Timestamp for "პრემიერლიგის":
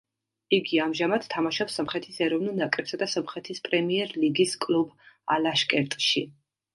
3.67-4.55